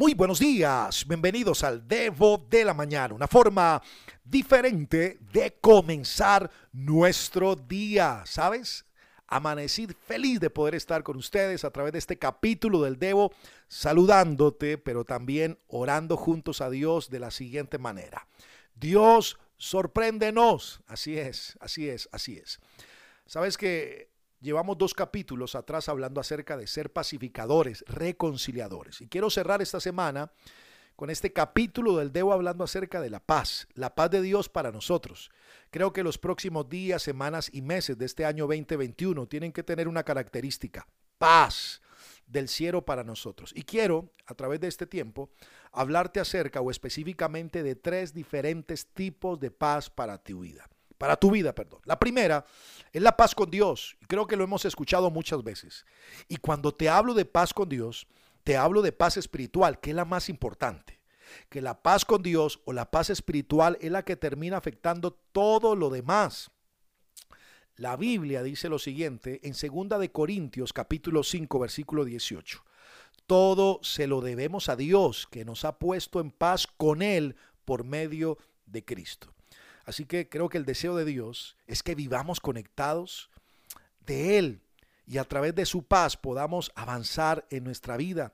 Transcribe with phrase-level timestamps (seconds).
[0.00, 3.82] Muy buenos días, bienvenidos al Devo de la Mañana, una forma
[4.24, 8.86] diferente de comenzar nuestro día, ¿sabes?
[9.26, 13.34] Amanecí feliz de poder estar con ustedes a través de este capítulo del Devo,
[13.68, 18.26] saludándote, pero también orando juntos a Dios de la siguiente manera.
[18.76, 20.80] Dios, sorpréndenos.
[20.86, 22.58] Así es, así es, así es.
[23.26, 24.09] Sabes que
[24.40, 29.02] Llevamos dos capítulos atrás hablando acerca de ser pacificadores, reconciliadores.
[29.02, 30.32] Y quiero cerrar esta semana
[30.96, 34.72] con este capítulo del Debo hablando acerca de la paz, la paz de Dios para
[34.72, 35.30] nosotros.
[35.70, 39.88] Creo que los próximos días, semanas y meses de este año 2021 tienen que tener
[39.88, 40.86] una característica,
[41.18, 41.82] paz
[42.26, 43.52] del cielo para nosotros.
[43.54, 45.30] Y quiero, a través de este tiempo,
[45.70, 50.66] hablarte acerca o específicamente de tres diferentes tipos de paz para tu vida
[51.00, 51.80] para tu vida, perdón.
[51.86, 52.44] La primera
[52.92, 53.96] es la paz con Dios.
[54.06, 55.86] Creo que lo hemos escuchado muchas veces.
[56.28, 58.06] Y cuando te hablo de paz con Dios,
[58.44, 61.00] te hablo de paz espiritual, que es la más importante.
[61.48, 65.74] Que la paz con Dios o la paz espiritual es la que termina afectando todo
[65.74, 66.50] lo demás.
[67.76, 72.62] La Biblia dice lo siguiente en 2 de Corintios capítulo 5 versículo 18.
[73.26, 77.84] Todo se lo debemos a Dios que nos ha puesto en paz con él por
[77.84, 79.32] medio de Cristo.
[79.90, 83.28] Así que creo que el deseo de Dios es que vivamos conectados
[84.06, 84.62] de Él
[85.04, 88.32] y a través de su paz podamos avanzar en nuestra vida.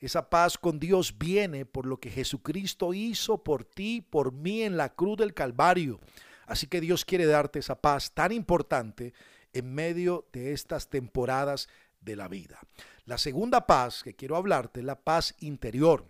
[0.00, 4.78] Esa paz con Dios viene por lo que Jesucristo hizo por ti, por mí en
[4.78, 6.00] la cruz del Calvario.
[6.46, 9.12] Así que Dios quiere darte esa paz tan importante
[9.52, 11.68] en medio de estas temporadas
[12.00, 12.58] de la vida.
[13.04, 16.06] La segunda paz que quiero hablarte es la paz interior.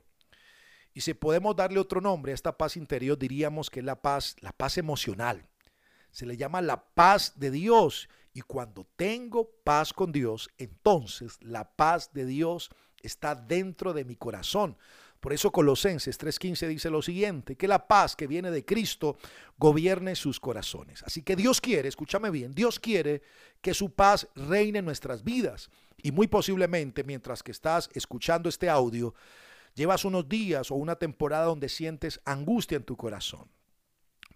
[0.97, 4.35] Y si podemos darle otro nombre a esta paz interior, diríamos que es la paz,
[4.41, 5.47] la paz emocional.
[6.11, 8.09] Se le llama la paz de Dios.
[8.33, 12.71] Y cuando tengo paz con Dios, entonces la paz de Dios
[13.03, 14.79] está dentro de mi corazón.
[15.21, 19.19] Por eso Colosenses 3:15 dice lo siguiente, que la paz que viene de Cristo
[19.59, 21.03] gobierne sus corazones.
[21.03, 23.21] Así que Dios quiere, escúchame bien, Dios quiere
[23.61, 25.69] que su paz reine en nuestras vidas.
[25.99, 29.13] Y muy posiblemente mientras que estás escuchando este audio,
[29.77, 33.49] Llevas unos días o una temporada donde sientes angustia en tu corazón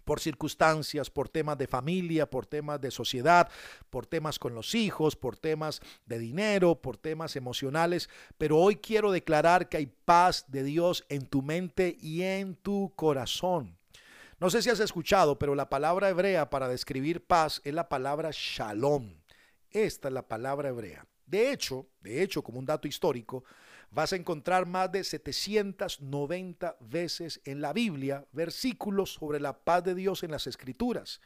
[0.05, 3.49] por circunstancias, por temas de familia, por temas de sociedad,
[3.91, 8.11] por temas con los hijos, por temas de dinero, por temas emocionales.
[8.37, 12.93] Pero hoy quiero declarar que hay paz de Dios en tu mente y en tu
[12.97, 13.79] corazón.
[14.41, 18.31] No sé si has escuchado, pero la palabra hebrea para describir paz es la palabra
[18.33, 19.15] shalom.
[19.71, 21.07] Esta es la palabra hebrea.
[21.31, 23.45] De hecho, de hecho, como un dato histórico,
[23.93, 29.95] vas a encontrar más de 790 veces en la Biblia versículos sobre la paz de
[29.95, 31.21] Dios en las escrituras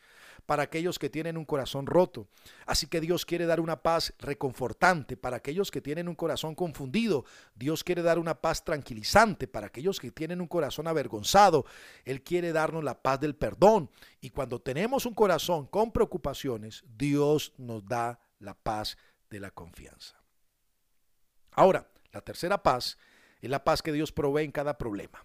[0.45, 2.29] para aquellos que tienen un corazón roto.
[2.67, 7.25] Así que Dios quiere dar una paz reconfortante para aquellos que tienen un corazón confundido.
[7.55, 11.65] Dios quiere dar una paz tranquilizante para aquellos que tienen un corazón avergonzado.
[12.05, 13.89] Él quiere darnos la paz del perdón.
[14.21, 18.99] Y cuando tenemos un corazón con preocupaciones, Dios nos da la paz
[19.31, 20.21] de la confianza.
[21.53, 22.99] Ahora, la tercera paz
[23.41, 25.23] es la paz que Dios provee en cada problema.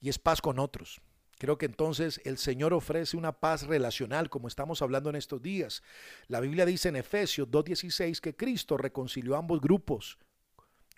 [0.00, 1.00] Y es paz con otros.
[1.38, 5.82] Creo que entonces el Señor ofrece una paz relacional, como estamos hablando en estos días.
[6.28, 10.18] La Biblia dice en Efesios 2.16 que Cristo reconcilió ambos grupos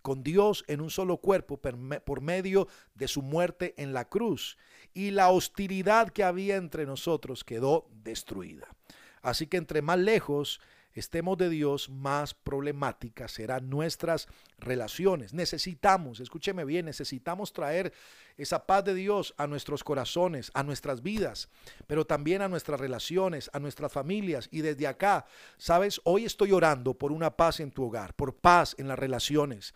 [0.03, 4.59] con Dios en un solo cuerpo por medio de su muerte en la cruz.
[4.93, 8.67] Y la hostilidad que había entre nosotros quedó destruida.
[9.23, 10.61] Así que entre más lejos
[10.95, 15.33] estemos de Dios, más problemáticas serán nuestras relaciones.
[15.33, 17.93] Necesitamos, escúcheme bien, necesitamos traer
[18.37, 21.49] esa paz de Dios a nuestros corazones, a nuestras vidas,
[21.87, 24.49] pero también a nuestras relaciones, a nuestras familias.
[24.51, 25.27] Y desde acá,
[25.59, 29.75] sabes, hoy estoy orando por una paz en tu hogar, por paz en las relaciones.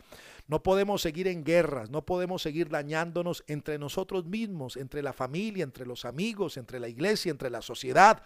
[0.48, 5.64] No podemos seguir en guerras, no podemos seguir dañándonos entre nosotros mismos, entre la familia,
[5.64, 8.22] entre los amigos, entre la iglesia, entre la sociedad.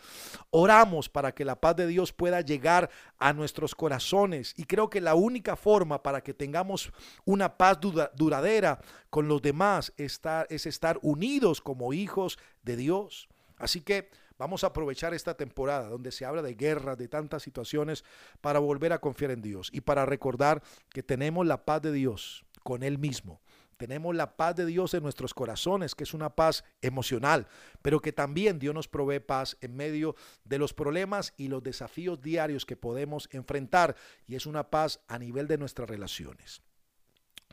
[0.51, 5.01] Oramos para que la paz de Dios pueda llegar a nuestros corazones y creo que
[5.01, 6.93] la única forma para que tengamos
[7.25, 7.79] una paz
[8.15, 10.21] duradera con los demás es
[10.67, 13.29] estar unidos como hijos de Dios.
[13.57, 14.11] Así que
[14.41, 18.07] Vamos a aprovechar esta temporada donde se habla de guerras, de tantas situaciones,
[18.41, 22.47] para volver a confiar en Dios y para recordar que tenemos la paz de Dios
[22.63, 23.43] con Él mismo.
[23.77, 27.49] Tenemos la paz de Dios en nuestros corazones, que es una paz emocional,
[27.83, 32.23] pero que también Dios nos provee paz en medio de los problemas y los desafíos
[32.23, 33.95] diarios que podemos enfrentar,
[34.27, 36.63] y es una paz a nivel de nuestras relaciones.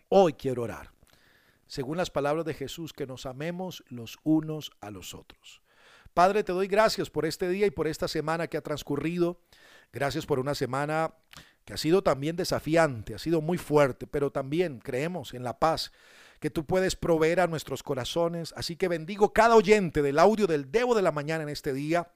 [0.08, 0.92] Hoy quiero orar,
[1.66, 5.62] según las palabras de Jesús, que nos amemos los unos a los otros.
[6.18, 9.40] Padre, te doy gracias por este día y por esta semana que ha transcurrido.
[9.94, 11.14] Gracias por una semana
[11.64, 15.92] que ha sido también desafiante, ha sido muy fuerte, pero también creemos en la paz
[16.40, 18.52] que tú puedes proveer a nuestros corazones.
[18.58, 22.12] Así que bendigo cada oyente del audio del Debo de la Mañana en este día.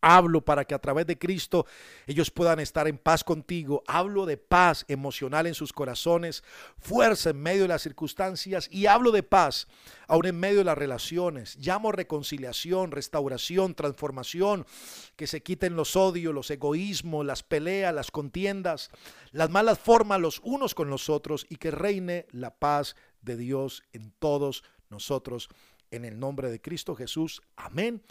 [0.00, 1.66] Hablo para que a través de Cristo
[2.06, 3.82] ellos puedan estar en paz contigo.
[3.86, 6.42] Hablo de paz emocional en sus corazones,
[6.78, 9.66] fuerza en medio de las circunstancias y hablo de paz
[10.08, 11.56] aún en medio de las relaciones.
[11.56, 14.66] Llamo reconciliación, restauración, transformación,
[15.16, 18.90] que se quiten los odios, los egoísmos, las peleas, las contiendas,
[19.30, 23.82] las malas formas los unos con los otros y que reine la paz de Dios
[23.92, 25.48] en todos nosotros.
[25.90, 27.42] En el nombre de Cristo Jesús.
[27.56, 28.02] Amén.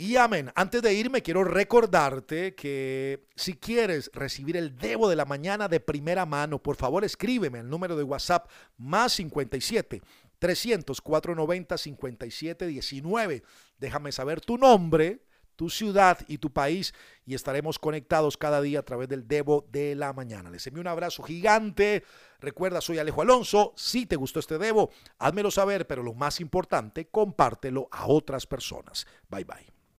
[0.00, 0.50] Y amén.
[0.54, 5.78] Antes de irme, quiero recordarte que si quieres recibir el Debo de la mañana de
[5.78, 8.48] primera mano, por favor escríbeme el número de WhatsApp
[8.78, 10.00] más 57
[10.38, 13.42] 300 490 57 19.
[13.76, 16.94] Déjame saber tu nombre, tu ciudad y tu país
[17.26, 20.50] y estaremos conectados cada día a través del Debo de la mañana.
[20.50, 22.04] Les envío un abrazo gigante.
[22.38, 23.74] Recuerda, soy Alejo Alonso.
[23.76, 29.06] Si te gustó este Debo, házmelo saber, pero lo más importante, compártelo a otras personas.
[29.28, 29.79] Bye bye.